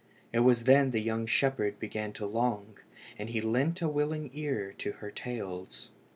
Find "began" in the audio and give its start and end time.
1.79-2.11